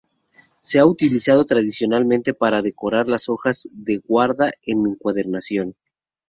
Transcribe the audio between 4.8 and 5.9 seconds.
encuadernación.